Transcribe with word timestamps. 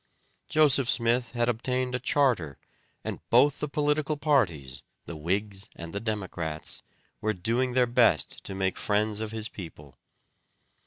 Joseph 0.49 0.89
Smith 0.89 1.35
had 1.35 1.47
obtained 1.47 1.93
a 1.93 1.99
charter, 1.99 2.57
and 3.03 3.19
both 3.29 3.59
the 3.59 3.67
political 3.67 4.17
parties, 4.17 4.81
the 5.05 5.15
Whigs 5.15 5.69
and 5.75 5.93
the 5.93 5.99
Democrats, 5.99 6.81
were 7.21 7.33
doing 7.33 7.73
their 7.73 7.85
best 7.85 8.43
to 8.45 8.55
make 8.55 8.77
friends 8.79 9.19
of 9.19 9.31
his 9.31 9.47
people. 9.47 9.99